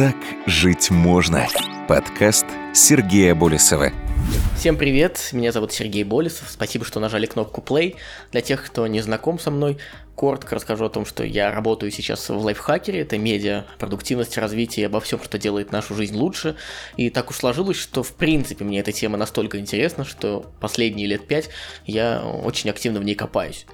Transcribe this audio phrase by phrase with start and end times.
[0.00, 0.16] Так
[0.46, 1.46] жить можно.
[1.86, 3.92] Подкаст Сергея Болесова.
[4.56, 7.96] Всем привет, меня зовут Сергей Болесов, спасибо, что нажали кнопку play.
[8.32, 9.76] Для тех, кто не знаком со мной,
[10.14, 15.00] коротко расскажу о том, что я работаю сейчас в лайфхакере, это медиа, продуктивность, развитие, обо
[15.00, 16.56] всем, что делает нашу жизнь лучше.
[16.96, 21.26] И так уж сложилось, что в принципе мне эта тема настолько интересна, что последние лет
[21.26, 21.50] пять
[21.84, 23.66] я очень активно в ней копаюсь.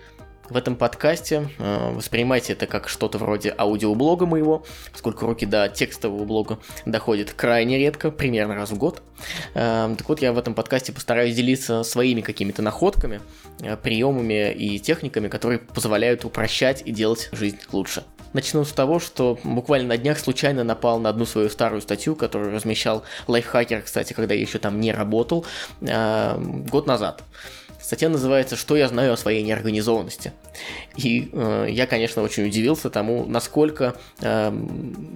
[0.48, 6.24] В этом подкасте э, воспринимайте это как что-то вроде аудиоблога моего, поскольку руки до текстового
[6.24, 9.02] блога доходят крайне редко, примерно раз в год.
[9.54, 13.20] Э, так вот, я в этом подкасте постараюсь делиться своими какими-то находками,
[13.60, 18.04] э, приемами и техниками, которые позволяют упрощать и делать жизнь лучше.
[18.32, 22.52] Начну с того, что буквально на днях случайно напал на одну свою старую статью, которую
[22.52, 25.46] размещал лайфхакер, кстати, когда я еще там не работал,
[25.80, 27.24] год назад.
[27.86, 30.32] Статья называется «Что я знаю о своей неорганизованности».
[30.96, 34.52] И э, я, конечно, очень удивился тому, насколько э,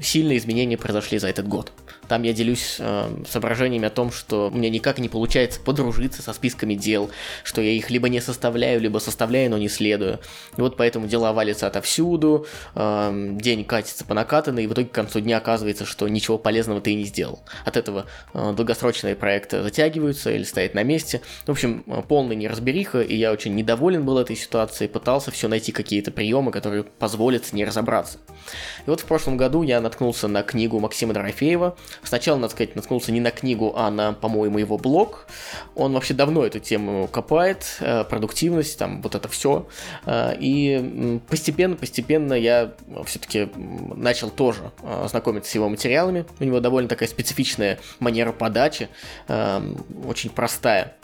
[0.00, 1.72] сильные изменения произошли за этот год.
[2.10, 6.74] Там я делюсь э, соображениями о том, что мне никак не получается подружиться со списками
[6.74, 7.08] дел,
[7.44, 10.18] что я их либо не составляю, либо составляю, но не следую.
[10.56, 14.92] И вот поэтому дела валятся отовсюду, э, день катится по накатанной, и в итоге к
[14.92, 17.44] концу дня оказывается, что ничего полезного ты и не сделал.
[17.64, 21.20] От этого э, долгосрочные проекты затягиваются или стоят на месте.
[21.46, 25.70] В общем, э, полная неразбериха, и я очень недоволен был этой ситуацией, пытался все найти
[25.70, 28.18] какие-то приемы, которые позволят не разобраться.
[28.84, 33.12] И вот в прошлом году я наткнулся на книгу Максима Дорофеева Сначала, надо сказать, наткнулся
[33.12, 35.26] не на книгу, а на, по-моему, его блог.
[35.74, 39.66] Он вообще давно эту тему копает, э, продуктивность, там вот это все.
[40.06, 42.72] Э, и постепенно-постепенно я
[43.04, 46.24] все-таки начал тоже э, знакомиться с его материалами.
[46.38, 48.88] У него довольно такая специфичная манера подачи,
[49.28, 50.96] очень простая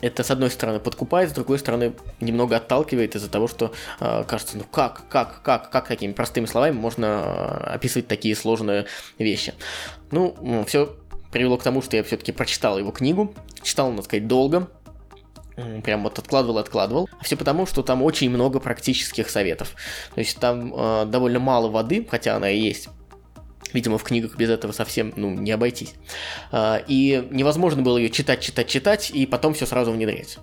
[0.00, 4.56] это, с одной стороны, подкупает, с другой стороны, немного отталкивает из-за того, что э, кажется,
[4.56, 8.86] ну как, как, как, как такими простыми словами можно э, описывать такие сложные
[9.18, 9.54] вещи.
[10.10, 10.96] Ну, все
[11.30, 14.68] привело к тому, что я все-таки прочитал его книгу, читал, надо сказать, долго,
[15.84, 17.08] прям вот откладывал, откладывал.
[17.22, 19.74] Все потому, что там очень много практических советов.
[20.14, 22.88] То есть там э, довольно мало воды, хотя она и есть.
[23.72, 25.94] Видимо, в книгах без этого совсем ну, не обойтись.
[26.52, 30.38] А, и невозможно было ее читать, читать, читать, и потом все сразу внедрять.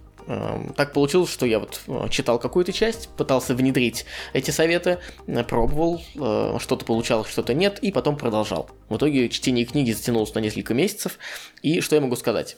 [0.75, 4.99] Так получилось, что я вот э, читал какую-то часть, пытался внедрить эти советы,
[5.47, 6.01] пробовал,
[6.59, 8.69] что-то получалось, что-то нет, и потом продолжал.
[8.89, 11.17] В итоге чтение книги затянулось на несколько месяцев,
[11.61, 12.57] и что я могу сказать?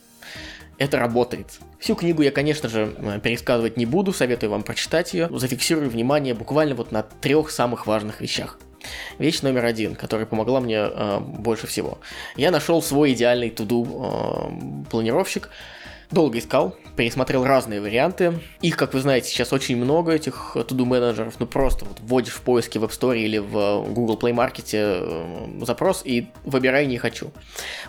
[0.79, 1.59] это работает.
[1.78, 5.29] Всю книгу я, конечно же, пересказывать не буду, советую вам прочитать ее.
[5.29, 8.58] Зафиксирую внимание буквально вот на трех самых важных вещах.
[9.17, 12.00] Вещь номер один, которая помогла мне э, больше всего.
[12.35, 15.50] Я нашел свой идеальный туду э, планировщик.
[16.11, 18.39] Долго искал, пересмотрел разные варианты.
[18.61, 21.35] Их, как вы знаете, сейчас очень много, этих туду менеджеров.
[21.39, 25.66] Ну просто вот вводишь в поиске в App Store или в Google Play Market э,
[25.66, 27.31] запрос и выбирай не хочу.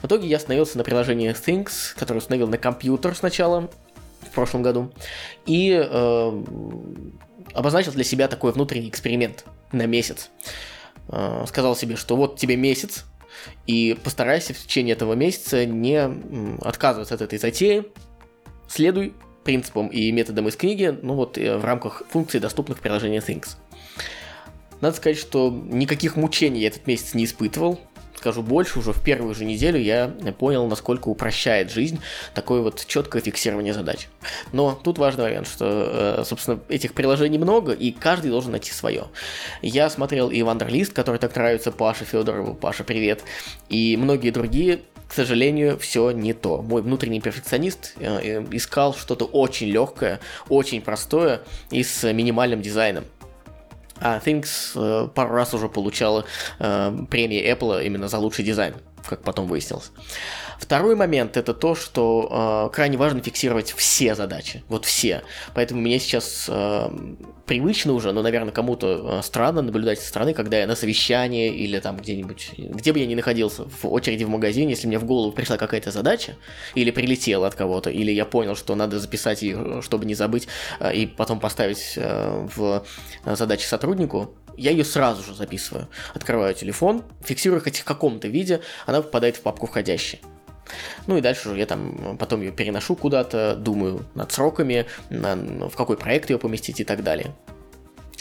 [0.02, 3.70] В итоге я остановился на приложении Things, которое установил на компьютер сначала
[4.20, 4.92] в прошлом году.
[5.46, 6.42] И э,
[7.54, 10.30] обозначил для себя такой внутренний эксперимент на месяц.
[11.12, 13.04] Э, сказал себе, что вот тебе месяц,
[13.66, 15.98] и постарайся в течение этого месяца не
[16.62, 17.84] отказываться от этой затеи,
[18.68, 23.20] следуй принципам и методам из книги, ну вот э, в рамках функций, доступных в приложении
[23.20, 23.56] Things.
[24.80, 27.80] Надо сказать, что никаких мучений я этот месяц не испытывал,
[28.20, 30.08] скажу больше, уже в первую же неделю я
[30.38, 32.00] понял, насколько упрощает жизнь
[32.34, 34.08] такое вот четкое фиксирование задач.
[34.52, 39.06] Но тут важный момент, что, э, собственно, этих приложений много, и каждый должен найти свое.
[39.62, 43.22] Я смотрел и Вандерлист, который так нравится Паше Федорову, Паша, привет,
[43.70, 46.60] и многие другие, к сожалению, все не то.
[46.60, 50.20] Мой внутренний перфекционист э, э, искал что-то очень легкое,
[50.50, 53.04] очень простое и с минимальным дизайном.
[54.00, 56.24] А Things э, пару раз уже получала
[56.58, 58.74] э, премии Apple именно за лучший дизайн,
[59.06, 59.92] как потом выяснилось.
[60.58, 65.22] Второй момент это то, что э, крайне важно фиксировать все задачи, вот все.
[65.54, 66.90] Поэтому мне сейчас э,
[67.46, 71.80] привычно уже, но, наверное, кому-то э, странно наблюдать со стороны, когда я на совещании или
[71.80, 75.32] там где-нибудь, где бы я ни находился, в очереди в магазине, если мне в голову
[75.32, 76.36] пришла какая-то задача,
[76.74, 80.46] или прилетела от кого-то, или я понял, что надо записать ее, чтобы не забыть,
[80.78, 82.84] э, и потом поставить э, в
[83.24, 85.88] задачи сотруднику, я ее сразу же записываю.
[86.14, 90.20] Открываю телефон, фиксирую хоть в каком-то виде, она попадает в папку входящие.
[91.06, 95.34] Ну и дальше я там потом ее переношу куда-то, думаю над сроками, на,
[95.68, 97.34] в какой проект ее поместить и так далее.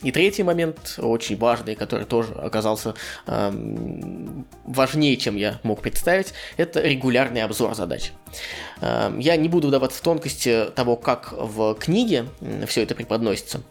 [0.02, 2.94] И третий момент, очень важный, который тоже оказался
[3.28, 3.52] э,
[4.64, 8.14] важнее, чем я мог представить, это регулярный обзор задач.
[8.80, 12.28] Э, я не буду вдаваться в тонкости того, как в книге
[12.66, 13.62] все это преподносится,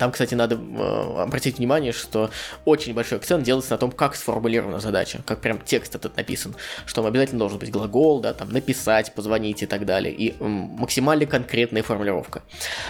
[0.00, 2.30] Там, кстати, надо э, обратить внимание, что
[2.64, 6.56] очень большой акцент делается на том, как сформулирована задача, как прям текст этот написан,
[6.86, 11.82] что обязательно должен быть глагол, да, там написать, позвонить и так далее, и максимально конкретная
[11.82, 12.42] формулировка.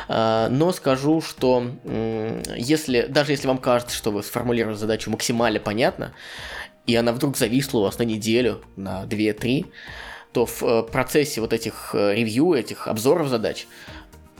[0.07, 1.65] Э, но скажу, что
[2.55, 6.13] если, даже если вам кажется, что вы сформулировали задачу максимально понятно,
[6.87, 9.67] и она вдруг зависла у вас на неделю, на 2-3,
[10.33, 13.67] то в э, процессе вот этих э, ревью, этих обзоров задач,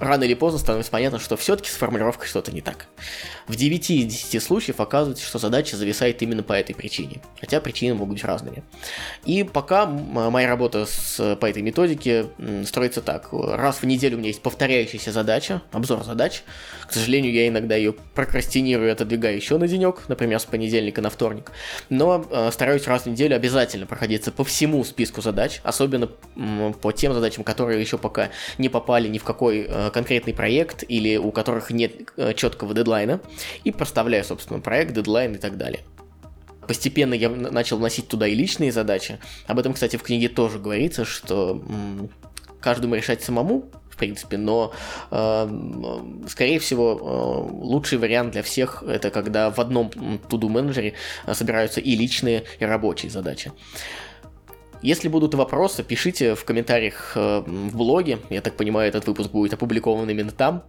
[0.01, 2.87] рано или поздно становится понятно, что все-таки с формулировкой что-то не так.
[3.47, 7.95] В 9 из 10 случаев оказывается, что задача зависает именно по этой причине, хотя причины
[7.95, 8.65] могут быть разными.
[9.25, 12.27] И пока моя работа с, по этой методике
[12.65, 13.29] строится так.
[13.33, 16.43] Раз в неделю у меня есть повторяющаяся задача, обзор задач.
[16.89, 21.11] К сожалению, я иногда ее прокрастинирую и отодвигаю еще на денек, например, с понедельника на
[21.11, 21.53] вторник.
[21.91, 27.13] Но э, стараюсь раз в неделю обязательно проходиться по всему списку задач, особенно по тем
[27.13, 31.71] задачам, которые еще пока не попали ни в какой э, конкретный проект или у которых
[31.71, 33.21] нет э, четкого дедлайна
[33.65, 35.81] и проставляю, собственно, проект, дедлайн и так далее.
[36.67, 39.19] Постепенно я начал вносить туда и личные задачи.
[39.47, 41.61] Об этом, кстати, в книге тоже говорится, что
[42.61, 44.73] каждому решать самому, в принципе, но,
[45.11, 50.95] э, скорее всего, э, лучший вариант для всех это когда в одном to-do менеджере
[51.27, 53.53] э, собираются и личные, и рабочие задачи.
[54.83, 58.19] Если будут вопросы, пишите в комментариях э, в блоге.
[58.31, 60.63] Я так понимаю, этот выпуск будет опубликован именно там.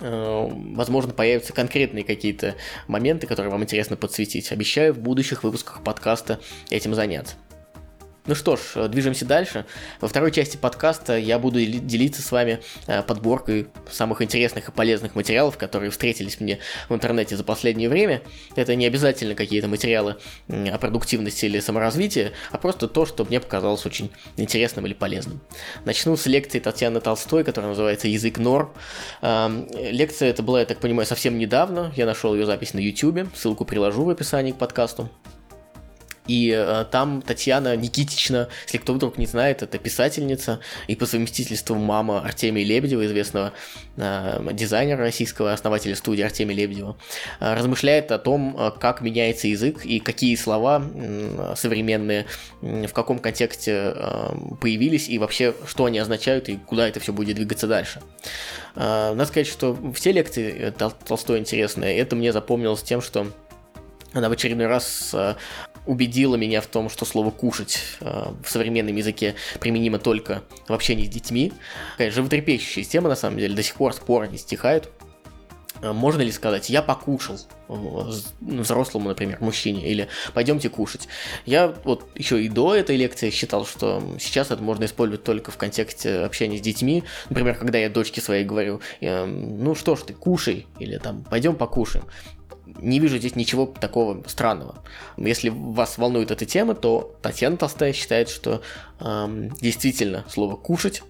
[0.00, 2.54] Э, возможно, появятся конкретные какие-то
[2.88, 4.52] моменты, которые вам интересно подсветить.
[4.52, 7.36] Обещаю в будущих выпусках подкаста этим заняться.
[8.24, 9.66] Ну что ж, э, движемся дальше.
[10.00, 15.16] Во второй части подкаста я буду делиться с вами э, подборкой самых интересных и полезных
[15.16, 18.22] материалов, которые встретились мне в интернете за последнее время.
[18.54, 23.84] Это не обязательно какие-то материалы о продуктивности или саморазвитии, а просто то, что мне показалось
[23.86, 25.40] очень интересным или полезным.
[25.84, 28.72] Начну с лекции Татьяны Толстой, которая называется «Язык норм».
[29.22, 31.92] Эм, лекция эта была, я так понимаю, совсем недавно.
[31.96, 35.10] Я нашел ее запись на YouTube, ссылку приложу в описании к подкасту.
[36.26, 41.74] И э, там Татьяна Никитична, если кто вдруг не знает, это писательница и по совместительству
[41.74, 43.52] мама Артемия Лебедева, известного
[43.96, 46.96] э, дизайнера российского, основателя студии Артемия Лебедева,
[47.40, 52.26] э, размышляет о том, э, как меняется язык и какие слова э, современные
[52.62, 57.12] э, в каком контексте э, появились и вообще что они означают и куда это все
[57.12, 58.00] будет двигаться дальше.
[58.76, 61.98] Э, надо сказать, что все лекции э, Тол Толстой интересные.
[61.98, 63.26] Это мне запомнилось тем, что
[64.12, 65.34] она в очередной раз э,
[65.86, 71.06] убедила меня в том, что слово «кушать» э, в современном языке применимо только в общении
[71.06, 71.52] с детьми.
[71.96, 74.90] Конечно, животрепещущая тема, на самом деле, до сих пор споры не стихают.
[75.82, 77.38] Э, можно ли сказать «я покушал»
[78.40, 81.08] взрослому, например, мужчине, или «пойдемте кушать».
[81.46, 85.56] Я вот еще и до этой лекции считал, что сейчас это можно использовать только в
[85.56, 87.02] контексте общения с детьми.
[87.30, 92.04] Например, когда я дочке своей говорю «ну что ж ты, кушай», или там «пойдем покушаем»
[92.66, 94.82] не вижу здесь ничего такого странного.
[95.16, 98.62] Если вас волнует эта тема, то Татьяна Толстая считает, что
[99.00, 101.02] эм, действительно слово «кушать»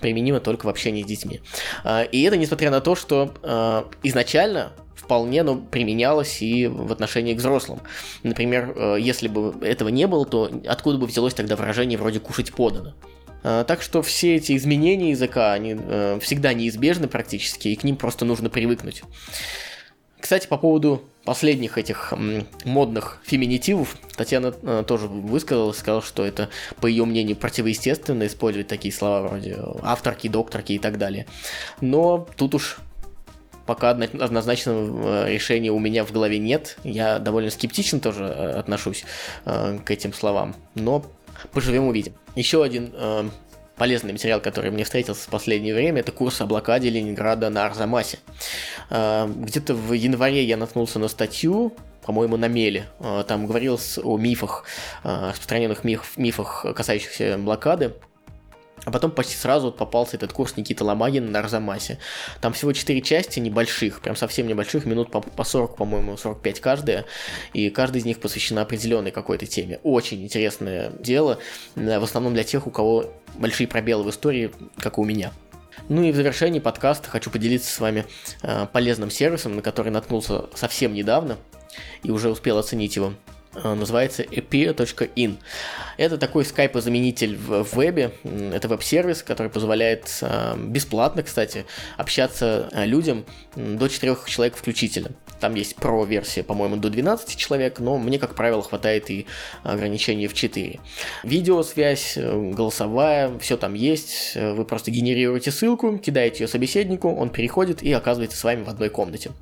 [0.00, 1.40] применимо только в общении с детьми.
[1.84, 7.34] Э, и это несмотря на то, что э, изначально вполне ну, применялось и в отношении
[7.34, 7.80] к взрослым.
[8.22, 12.52] Например, э, если бы этого не было, то откуда бы взялось тогда выражение вроде «кушать
[12.52, 12.94] подано»?
[13.42, 17.96] Э, так что все эти изменения языка, они э, всегда неизбежны практически, и к ним
[17.96, 19.02] просто нужно привыкнуть.
[20.24, 22.14] Кстати, по поводу последних этих
[22.64, 26.48] модных феминитивов, Татьяна э, тоже высказалась, сказала, что это,
[26.80, 31.26] по ее мнению, противоестественно использовать такие слова вроде авторки, докторки и так далее.
[31.82, 32.78] Но тут уж
[33.66, 36.78] пока однозначного э, решения у меня в голове нет.
[36.84, 39.04] Я довольно скептично тоже э, отношусь
[39.44, 40.56] к этим словам.
[40.74, 41.04] Но
[41.52, 42.14] поживем увидим.
[42.34, 42.94] Еще один
[43.76, 48.18] полезный материал, который мне встретился в последнее время, это курс о блокаде Ленинграда на Арзамасе.
[48.90, 52.86] А, где-то в январе я наткнулся на статью, по-моему, на Меле.
[53.00, 54.64] А, там говорилось о мифах,
[55.02, 57.94] а, распространенных миф, мифах, касающихся блокады.
[58.84, 61.98] А потом почти сразу попался этот курс Никиты Ломагина на Арзамасе.
[62.40, 67.04] Там всего 4 части небольших, прям совсем небольших, минут по, по 40, по-моему, 45 каждая.
[67.52, 69.80] И каждая из них посвящена определенной какой-то теме.
[69.82, 71.38] Очень интересное дело,
[71.74, 75.32] в основном для тех, у кого большие пробелы в истории, как и у меня.
[75.88, 78.06] Ну и в завершении подкаста хочу поделиться с вами
[78.42, 81.36] э, полезным сервисом, на который наткнулся совсем недавно
[82.02, 83.14] и уже успел оценить его.
[83.54, 85.36] Э, называется appear.in.
[85.96, 88.12] Это такой скайпозаменитель в вебе,
[88.52, 91.64] это веб-сервис, который позволяет э, бесплатно, кстати,
[91.96, 93.24] общаться людям
[93.56, 95.10] до 4 человек включительно.
[95.40, 99.26] Там есть про-версия, по-моему, до 12 человек, но мне, как правило, хватает и
[99.62, 100.80] ограничений в 4.
[101.22, 104.34] Видеосвязь, голосовая, все там есть.
[104.34, 108.88] Вы просто генерируете ссылку, кидаете ее собеседнику, он переходит и оказывается с вами в одной
[108.88, 109.32] комнате.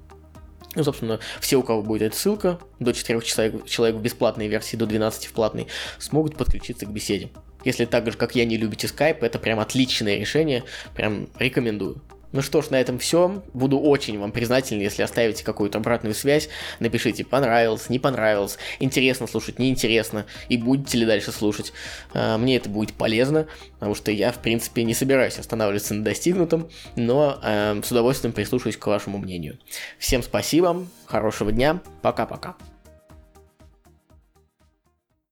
[0.75, 4.76] Ну, собственно, все, у кого будет эта ссылка, до 4 человек, человек в бесплатной версии,
[4.76, 5.67] до 12 в платной,
[5.99, 7.31] смогут подключиться к беседе.
[7.64, 10.64] Если так же, как я, не любите Skype, это прям отличное решение,
[10.95, 12.00] прям рекомендую.
[12.32, 13.42] Ну что ж, на этом все.
[13.52, 16.48] Буду очень вам признателен, если оставите какую-то обратную связь.
[16.80, 21.72] Напишите, понравилось, не понравилось, интересно слушать, неинтересно, и будете ли дальше слушать.
[22.14, 26.68] А, мне это будет полезно, потому что я, в принципе, не собираюсь останавливаться на достигнутом,
[26.96, 29.58] но э, с удовольствием прислушаюсь к вашему мнению.
[29.98, 32.56] Всем спасибо, хорошего дня, пока-пока.